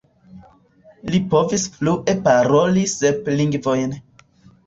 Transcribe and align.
Li 1.15 1.17
povis 1.33 1.65
flue 1.75 2.15
paroli 2.29 2.85
sep 2.95 3.29
lingvojn. 3.37 3.93